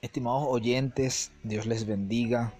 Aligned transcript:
Estimados 0.00 0.44
oyentes, 0.48 1.32
Dios 1.42 1.66
les 1.66 1.84
bendiga. 1.84 2.52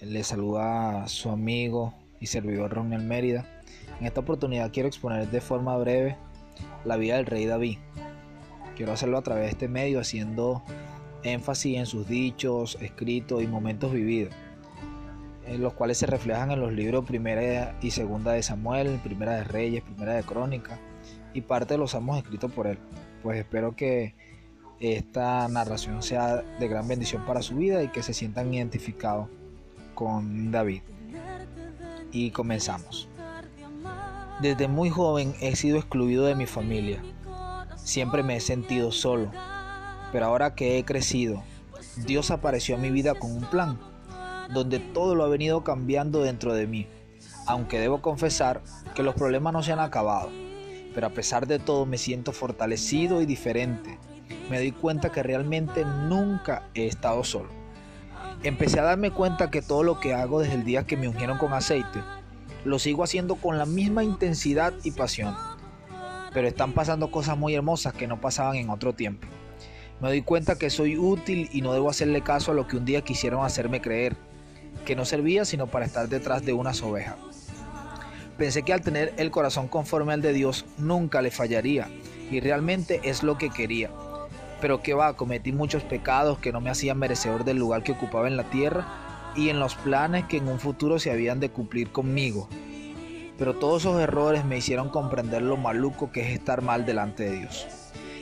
Les 0.00 0.28
saluda 0.28 1.08
su 1.08 1.30
amigo 1.30 1.92
y 2.20 2.26
servidor 2.26 2.72
Ronald 2.72 3.04
Mérida. 3.04 3.44
En 3.98 4.06
esta 4.06 4.20
oportunidad 4.20 4.70
quiero 4.72 4.88
exponer 4.88 5.28
de 5.28 5.40
forma 5.40 5.76
breve 5.78 6.16
la 6.84 6.96
vida 6.96 7.16
del 7.16 7.26
rey 7.26 7.46
David. 7.46 7.78
Quiero 8.76 8.92
hacerlo 8.92 9.18
a 9.18 9.22
través 9.22 9.46
de 9.46 9.50
este 9.50 9.66
medio 9.66 9.98
haciendo 9.98 10.62
énfasis 11.24 11.76
en 11.76 11.86
sus 11.86 12.06
dichos, 12.06 12.78
escritos 12.80 13.42
y 13.42 13.48
momentos 13.48 13.92
vividos, 13.92 14.32
en 15.44 15.60
los 15.60 15.72
cuales 15.72 15.98
se 15.98 16.06
reflejan 16.06 16.52
en 16.52 16.60
los 16.60 16.72
libros 16.72 17.04
Primera 17.04 17.76
y 17.82 17.90
Segunda 17.90 18.30
de 18.30 18.44
Samuel, 18.44 19.00
Primera 19.02 19.34
de 19.34 19.42
Reyes, 19.42 19.82
Primera 19.82 20.14
de 20.14 20.22
Crónica 20.22 20.78
y 21.34 21.40
parte 21.40 21.74
de 21.74 21.78
los 21.78 21.90
salmos 21.90 22.16
escritos 22.16 22.52
por 22.52 22.68
él. 22.68 22.78
Pues 23.24 23.40
espero 23.40 23.74
que 23.74 24.14
esta 24.80 25.48
narración 25.48 26.02
sea 26.02 26.36
de 26.36 26.68
gran 26.68 26.86
bendición 26.86 27.24
para 27.26 27.42
su 27.42 27.56
vida 27.56 27.82
y 27.82 27.88
que 27.88 28.02
se 28.02 28.14
sientan 28.14 28.52
identificados 28.54 29.28
con 29.94 30.52
David. 30.52 30.82
Y 32.12 32.30
comenzamos. 32.30 33.08
Desde 34.40 34.68
muy 34.68 34.88
joven 34.88 35.34
he 35.40 35.56
sido 35.56 35.78
excluido 35.78 36.24
de 36.26 36.36
mi 36.36 36.46
familia. 36.46 37.02
Siempre 37.76 38.22
me 38.22 38.36
he 38.36 38.40
sentido 38.40 38.92
solo. 38.92 39.32
Pero 40.12 40.26
ahora 40.26 40.54
que 40.54 40.78
he 40.78 40.84
crecido, 40.84 41.42
Dios 42.06 42.30
apareció 42.30 42.76
a 42.76 42.78
mi 42.78 42.90
vida 42.90 43.14
con 43.14 43.32
un 43.32 43.44
plan, 43.44 43.78
donde 44.54 44.78
todo 44.78 45.14
lo 45.14 45.24
ha 45.24 45.28
venido 45.28 45.64
cambiando 45.64 46.22
dentro 46.22 46.54
de 46.54 46.66
mí. 46.66 46.86
Aunque 47.46 47.80
debo 47.80 48.00
confesar 48.00 48.62
que 48.94 49.02
los 49.02 49.14
problemas 49.16 49.52
no 49.52 49.62
se 49.62 49.72
han 49.72 49.80
acabado. 49.80 50.30
Pero 50.94 51.06
a 51.08 51.10
pesar 51.10 51.46
de 51.46 51.58
todo 51.58 51.84
me 51.84 51.98
siento 51.98 52.32
fortalecido 52.32 53.20
y 53.20 53.26
diferente 53.26 53.98
me 54.50 54.58
doy 54.58 54.72
cuenta 54.72 55.12
que 55.12 55.22
realmente 55.22 55.84
nunca 55.84 56.68
he 56.74 56.86
estado 56.86 57.24
solo. 57.24 57.48
Empecé 58.42 58.80
a 58.80 58.84
darme 58.84 59.10
cuenta 59.10 59.50
que 59.50 59.62
todo 59.62 59.82
lo 59.82 60.00
que 60.00 60.14
hago 60.14 60.40
desde 60.40 60.54
el 60.54 60.64
día 60.64 60.86
que 60.86 60.96
me 60.96 61.08
ungieron 61.08 61.38
con 61.38 61.52
aceite, 61.52 62.02
lo 62.64 62.78
sigo 62.78 63.02
haciendo 63.02 63.36
con 63.36 63.58
la 63.58 63.66
misma 63.66 64.04
intensidad 64.04 64.72
y 64.84 64.92
pasión. 64.92 65.34
Pero 66.32 66.46
están 66.46 66.72
pasando 66.72 67.10
cosas 67.10 67.36
muy 67.36 67.54
hermosas 67.54 67.94
que 67.94 68.06
no 68.06 68.20
pasaban 68.20 68.56
en 68.56 68.70
otro 68.70 68.92
tiempo. 68.92 69.26
Me 70.00 70.08
doy 70.08 70.22
cuenta 70.22 70.56
que 70.56 70.70
soy 70.70 70.96
útil 70.96 71.48
y 71.52 71.62
no 71.62 71.72
debo 71.72 71.90
hacerle 71.90 72.22
caso 72.22 72.52
a 72.52 72.54
lo 72.54 72.68
que 72.68 72.76
un 72.76 72.84
día 72.84 73.02
quisieron 73.02 73.44
hacerme 73.44 73.80
creer, 73.80 74.16
que 74.84 74.94
no 74.94 75.04
servía 75.04 75.44
sino 75.44 75.66
para 75.66 75.86
estar 75.86 76.08
detrás 76.08 76.44
de 76.44 76.52
unas 76.52 76.82
ovejas. 76.82 77.16
Pensé 78.36 78.62
que 78.62 78.72
al 78.72 78.82
tener 78.82 79.12
el 79.16 79.32
corazón 79.32 79.66
conforme 79.66 80.12
al 80.12 80.22
de 80.22 80.32
Dios 80.32 80.64
nunca 80.76 81.22
le 81.22 81.32
fallaría, 81.32 81.88
y 82.30 82.38
realmente 82.38 83.00
es 83.02 83.24
lo 83.24 83.36
que 83.36 83.50
quería 83.50 83.90
pero 84.60 84.82
que 84.82 84.94
va, 84.94 85.14
cometí 85.14 85.52
muchos 85.52 85.82
pecados 85.82 86.38
que 86.38 86.52
no 86.52 86.60
me 86.60 86.70
hacían 86.70 86.98
merecedor 86.98 87.44
del 87.44 87.58
lugar 87.58 87.82
que 87.82 87.92
ocupaba 87.92 88.28
en 88.28 88.36
la 88.36 88.44
tierra 88.44 88.86
y 89.36 89.50
en 89.50 89.60
los 89.60 89.74
planes 89.74 90.24
que 90.24 90.38
en 90.38 90.48
un 90.48 90.58
futuro 90.58 90.98
se 90.98 91.10
habían 91.10 91.40
de 91.40 91.50
cumplir 91.50 91.92
conmigo. 91.92 92.48
Pero 93.38 93.54
todos 93.54 93.82
esos 93.82 94.00
errores 94.00 94.44
me 94.44 94.58
hicieron 94.58 94.88
comprender 94.88 95.42
lo 95.42 95.56
maluco 95.56 96.10
que 96.10 96.22
es 96.22 96.34
estar 96.38 96.60
mal 96.60 96.86
delante 96.86 97.24
de 97.24 97.38
Dios. 97.38 97.66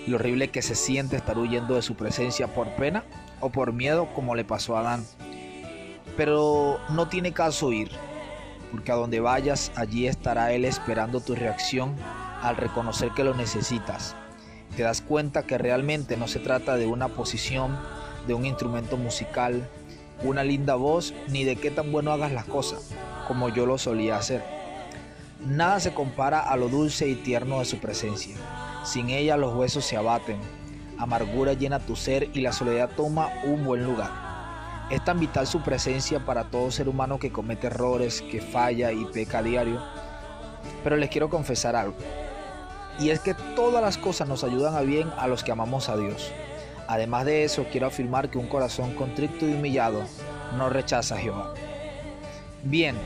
Y 0.07 0.11
lo 0.11 0.17
horrible 0.17 0.48
que 0.48 0.61
se 0.61 0.75
siente 0.75 1.17
estar 1.17 1.39
huyendo 1.39 1.75
de 1.75 1.83
su 1.83 1.95
presencia 1.95 2.48
por 2.48 2.69
pena 2.77 3.05
o 3.41 3.51
por 3.51 3.73
miedo 3.73 4.09
como 4.14 4.34
le 4.34 4.45
pasó 4.45 4.77
a 4.77 4.81
Adán. 4.81 5.05
Pero 6.19 6.79
no 6.91 7.09
tiene 7.09 7.33
caso 7.33 7.73
ir, 7.73 7.91
porque 8.70 8.92
a 8.92 8.97
donde 8.97 9.20
vayas 9.20 9.73
allí 9.75 10.07
estará 10.07 10.53
Él 10.53 10.67
esperando 10.67 11.20
tu 11.20 11.34
reacción 11.34 11.97
al 12.42 12.57
reconocer 12.57 13.11
que 13.12 13.25
lo 13.25 13.34
necesitas 13.34 14.14
te 14.77 14.82
das 14.82 15.00
cuenta 15.00 15.44
que 15.44 15.56
realmente 15.56 16.19
no 16.19 16.28
se 16.28 16.38
trata 16.38 16.77
de 16.77 16.86
una 16.86 17.08
posición, 17.08 17.77
de 18.27 18.34
un 18.34 18.44
instrumento 18.44 18.98
musical, 18.98 19.66
una 20.22 20.44
linda 20.44 20.74
voz, 20.74 21.14
ni 21.28 21.44
de 21.44 21.56
qué 21.56 21.70
tan 21.70 21.91
bueno 21.91 22.12
hagas 22.12 22.30
las 22.33 22.44
cosas, 22.44 22.91
como 23.27 23.48
yo 23.48 23.64
lo 23.64 23.78
solía 23.78 24.16
hacer. 24.16 24.44
Nada 25.46 25.80
se 25.80 25.95
compara 25.95 26.40
a 26.40 26.56
lo 26.56 26.68
dulce 26.68 27.08
y 27.08 27.14
tierno 27.14 27.61
de 27.61 27.64
su 27.64 27.78
presencia. 27.78 28.36
Sin 28.84 29.08
ella 29.08 29.39
los 29.39 29.55
huesos 29.55 29.84
se 29.84 29.96
abaten, 29.96 30.39
amargura 30.98 31.55
llena 31.55 31.80
tu 31.80 31.96
ser 31.96 32.28
y 32.34 32.40
la 32.40 32.52
soledad 32.52 32.90
toma 32.96 33.30
un 33.45 33.64
buen 33.64 33.83
lugar. 33.83 34.11
Es 34.90 35.02
tan 35.05 35.18
vital 35.18 35.46
su 35.46 35.62
presencia 35.62 36.24
para 36.24 36.45
todo 36.45 36.70
ser 36.70 36.89
humano 36.89 37.18
que 37.18 37.33
comete 37.33 37.68
errores, 37.68 38.22
que 38.22 38.40
falla 38.40 38.92
y 38.92 39.06
peca 39.06 39.39
a 39.39 39.42
diario. 39.42 39.83
Pero 40.84 40.96
les 40.96 41.11
quiero 41.11 41.28
confesar 41.28 41.74
algo. 41.74 41.96
Y 42.98 43.11
es 43.11 43.20
que 43.20 43.34
todas 43.55 43.83
las 43.83 43.98
cosas 43.98 44.29
nos 44.29 44.42
ayudan 44.45 44.74
a 44.74 44.80
bien 44.80 45.11
a 45.18 45.27
los 45.27 45.45
que 45.45 45.52
amamos 45.52 45.89
a 45.89 45.96
Dios. 45.96 46.33
Además 46.89 47.24
de 47.24 47.45
eso, 47.45 47.67
quiero 47.70 47.86
afirmar 47.86 48.30
que 48.30 48.39
un 48.39 48.46
corazón 48.46 48.95
contrito 48.95 49.46
y 49.46 49.55
humillado 49.55 50.05
no 50.57 50.70
rechaza 50.70 51.17
a 51.17 51.18
Jehová. 51.18 51.52
Bien, 52.62 52.96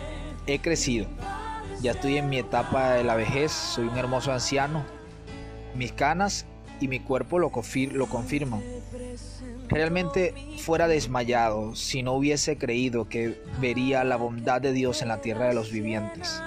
he 0.46 0.60
crecido. 0.60 1.06
Ya 1.80 1.92
estoy 1.92 2.18
en 2.18 2.28
mi 2.28 2.38
etapa 2.38 2.92
de 2.92 3.04
la 3.04 3.16
vejez, 3.16 3.52
soy 3.52 3.86
un 3.86 3.96
hermoso 3.96 4.32
anciano. 4.32 4.84
Mis 5.74 5.92
canas 5.92 6.46
y 6.78 6.88
mi 6.88 7.00
cuerpo 7.00 7.38
lo, 7.38 7.50
lo 7.92 8.06
confirman. 8.06 8.62
Realmente 9.68 10.34
fuera 10.58 10.88
desmayado 10.88 11.74
si 11.74 12.02
no 12.02 12.12
hubiese 12.12 12.58
creído 12.58 13.08
que 13.08 13.40
vería 13.60 14.04
la 14.04 14.16
bondad 14.16 14.60
de 14.60 14.72
Dios 14.72 15.00
en 15.00 15.08
la 15.08 15.20
tierra 15.20 15.46
de 15.46 15.54
los 15.54 15.70
vivientes. 15.70 16.42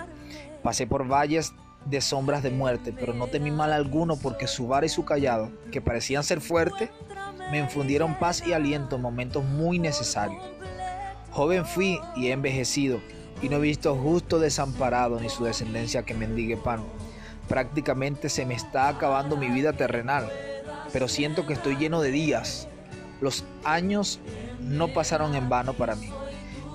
Pasé 0.62 0.88
por 0.88 1.08
valles 1.08 1.54
de 1.86 2.02
sombras 2.02 2.44
de 2.44 2.50
muerte, 2.50 2.94
pero 2.98 3.14
no 3.14 3.28
temí 3.28 3.52
mal 3.52 3.74
alguno 3.74 4.16
porque 4.16 4.48
su 4.48 4.68
vara 4.68 4.86
y 4.86 4.90
su 4.90 5.06
callado, 5.06 5.52
que 5.72 5.82
parecían 5.82 6.24
ser 6.24 6.42
fuertes, 6.42 6.90
me 7.52 7.60
infundieron 7.60 8.16
paz 8.16 8.46
y 8.46 8.54
aliento 8.54 8.96
en 8.96 9.02
momentos 9.02 9.44
muy 9.44 9.80
necesarios. 9.80 10.44
Joven 11.32 11.66
fui 11.66 12.00
y 12.16 12.28
he 12.28 12.32
envejecido, 12.32 13.00
y 13.42 13.50
no 13.50 13.58
he 13.58 13.62
visto 13.62 13.96
justo 13.96 14.40
desamparado 14.40 15.20
ni 15.20 15.30
su 15.30 15.44
descendencia 15.44 16.04
que 16.04 16.14
mendigue 16.14 16.58
pan. 16.58 16.84
Prácticamente 17.48 18.30
se 18.30 18.46
me 18.46 18.54
está 18.54 18.88
acabando 18.88 19.36
mi 19.36 19.50
vida 19.50 19.74
terrenal, 19.74 20.30
pero 20.94 21.08
siento 21.08 21.46
que 21.46 21.54
estoy 21.54 21.76
lleno 21.76 22.02
de 22.02 22.12
días. 22.12 22.68
Los 23.20 23.44
años 23.64 24.20
no 24.62 24.88
pasaron 24.90 25.36
en 25.36 25.50
vano 25.50 25.74
para 25.74 25.96
mí. 25.96 26.10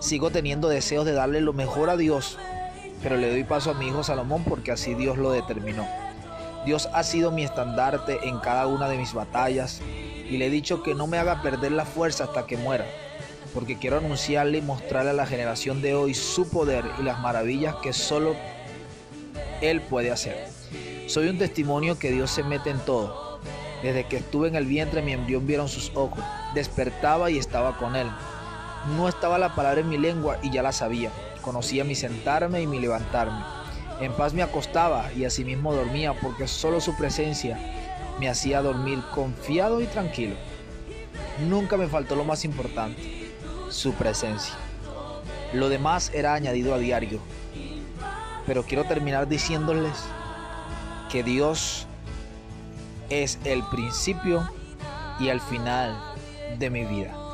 Sigo 0.00 0.30
teniendo 0.30 0.68
deseos 0.68 1.06
de 1.06 1.12
darle 1.12 1.40
lo 1.40 1.52
mejor 1.52 1.88
a 1.90 1.96
Dios 1.96 2.38
pero 3.02 3.16
le 3.16 3.30
doy 3.30 3.44
paso 3.44 3.70
a 3.70 3.74
mi 3.74 3.88
hijo 3.88 4.02
Salomón 4.02 4.44
porque 4.44 4.72
así 4.72 4.94
Dios 4.94 5.18
lo 5.18 5.32
determinó. 5.32 5.86
Dios 6.64 6.88
ha 6.92 7.02
sido 7.02 7.30
mi 7.30 7.44
estandarte 7.44 8.28
en 8.28 8.38
cada 8.40 8.66
una 8.66 8.88
de 8.88 8.98
mis 8.98 9.14
batallas 9.14 9.80
y 10.28 10.36
le 10.36 10.46
he 10.46 10.50
dicho 10.50 10.82
que 10.82 10.94
no 10.94 11.06
me 11.06 11.18
haga 11.18 11.42
perder 11.42 11.72
la 11.72 11.84
fuerza 11.84 12.24
hasta 12.24 12.46
que 12.46 12.56
muera, 12.56 12.84
porque 13.54 13.78
quiero 13.78 13.98
anunciarle 13.98 14.58
y 14.58 14.62
mostrarle 14.62 15.10
a 15.10 15.14
la 15.14 15.26
generación 15.26 15.80
de 15.80 15.94
hoy 15.94 16.14
su 16.14 16.48
poder 16.50 16.84
y 16.98 17.02
las 17.02 17.20
maravillas 17.20 17.76
que 17.76 17.92
solo 17.92 18.34
Él 19.62 19.80
puede 19.80 20.10
hacer. 20.10 20.48
Soy 21.06 21.28
un 21.28 21.38
testimonio 21.38 21.98
que 21.98 22.10
Dios 22.10 22.30
se 22.30 22.42
mete 22.42 22.70
en 22.70 22.80
todo. 22.80 23.38
Desde 23.82 24.04
que 24.04 24.16
estuve 24.16 24.48
en 24.48 24.56
el 24.56 24.66
vientre 24.66 25.00
mi 25.00 25.12
embrión 25.12 25.46
vieron 25.46 25.68
sus 25.68 25.92
ojos, 25.94 26.22
despertaba 26.52 27.30
y 27.30 27.38
estaba 27.38 27.78
con 27.78 27.96
Él. 27.96 28.08
No 28.96 29.08
estaba 29.08 29.38
la 29.38 29.54
palabra 29.54 29.80
en 29.80 29.88
mi 29.88 29.96
lengua 29.96 30.38
y 30.42 30.50
ya 30.50 30.62
la 30.62 30.72
sabía 30.72 31.10
Conocía 31.42 31.84
mi 31.84 31.94
sentarme 31.94 32.62
y 32.62 32.66
mi 32.66 32.78
levantarme. 32.80 33.44
En 34.00 34.12
paz 34.12 34.32
me 34.32 34.42
acostaba 34.42 35.12
y 35.12 35.24
asimismo 35.24 35.74
dormía 35.74 36.14
porque 36.14 36.46
solo 36.46 36.80
su 36.80 36.96
presencia 36.96 37.58
me 38.20 38.28
hacía 38.28 38.62
dormir 38.62 39.00
confiado 39.14 39.80
y 39.80 39.86
tranquilo. 39.86 40.36
Nunca 41.48 41.76
me 41.76 41.88
faltó 41.88 42.16
lo 42.16 42.24
más 42.24 42.44
importante, 42.44 43.32
su 43.70 43.92
presencia. 43.94 44.54
Lo 45.52 45.68
demás 45.68 46.10
era 46.14 46.34
añadido 46.34 46.74
a 46.74 46.78
diario. 46.78 47.20
Pero 48.46 48.64
quiero 48.64 48.84
terminar 48.84 49.28
diciéndoles 49.28 49.92
que 51.10 51.22
Dios 51.22 51.86
es 53.08 53.38
el 53.44 53.62
principio 53.64 54.48
y 55.18 55.28
el 55.28 55.40
final 55.40 55.96
de 56.58 56.70
mi 56.70 56.84
vida. 56.84 57.27